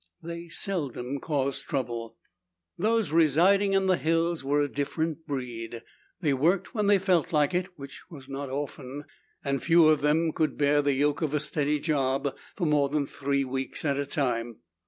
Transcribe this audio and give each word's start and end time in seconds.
They 0.23 0.49
seldom 0.49 1.19
caused 1.19 1.65
trouble. 1.65 2.17
Those 2.75 3.11
residing 3.11 3.73
in 3.73 3.85
the 3.85 3.97
hills 3.97 4.43
were 4.43 4.59
a 4.59 4.67
different 4.67 5.27
breed. 5.27 5.83
They 6.21 6.33
worked 6.33 6.73
when 6.73 6.87
they 6.87 6.97
felt 6.97 7.31
like 7.31 7.53
it, 7.53 7.77
which 7.77 8.01
was 8.09 8.27
not 8.27 8.49
often, 8.49 9.03
and 9.45 9.61
few 9.61 9.89
of 9.89 10.01
them 10.01 10.31
could 10.31 10.57
bear 10.57 10.81
the 10.81 10.93
yoke 10.93 11.21
of 11.21 11.35
a 11.35 11.39
steady 11.39 11.79
job 11.79 12.35
for 12.55 12.65
more 12.65 12.89
than 12.89 13.05
three 13.05 13.45
weeks 13.45 13.85
at 13.85 13.99
a 13.99 14.05
time. 14.07 14.55